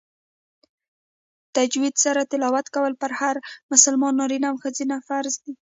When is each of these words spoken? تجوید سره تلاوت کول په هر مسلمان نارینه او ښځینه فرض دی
تجوید 1.55 1.95
سره 2.03 2.21
تلاوت 2.31 2.65
کول 2.75 2.93
په 3.01 3.07
هر 3.19 3.35
مسلمان 3.71 4.13
نارینه 4.19 4.47
او 4.51 4.55
ښځینه 4.63 4.95
فرض 5.07 5.33
دی 5.43 5.49